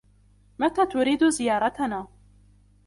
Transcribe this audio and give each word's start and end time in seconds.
متى 0.59 0.85
تريد 0.85 1.29
زيارتنا؟ 1.29 2.07